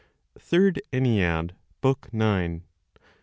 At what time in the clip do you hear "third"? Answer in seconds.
0.39-0.81